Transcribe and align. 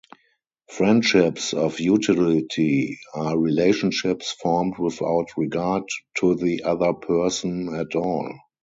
Friendships 0.67 1.53
of 1.53 1.79
utility 1.79 2.97
are 3.13 3.37
relationships 3.37 4.31
formed 4.31 4.79
without 4.79 5.27
regard 5.37 5.83
to 6.17 6.33
the 6.33 6.63
other 6.63 6.93
person 6.93 7.75
at 7.75 7.93
all. 7.95 8.33